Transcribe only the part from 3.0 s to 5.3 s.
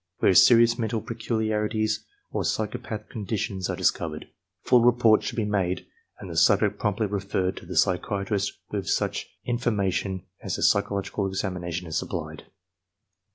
conditions are discovered, full report